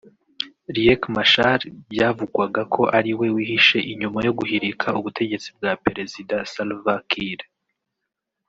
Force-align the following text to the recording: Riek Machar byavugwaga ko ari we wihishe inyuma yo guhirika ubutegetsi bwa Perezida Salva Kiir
Riek 0.75 1.01
Machar 1.15 1.59
byavugwaga 1.91 2.61
ko 2.73 2.81
ari 2.97 3.11
we 3.19 3.27
wihishe 3.35 3.77
inyuma 3.91 4.19
yo 4.27 4.31
guhirika 4.39 4.87
ubutegetsi 4.99 5.47
bwa 5.57 5.71
Perezida 5.83 6.35
Salva 6.51 6.93
Kiir 7.09 7.41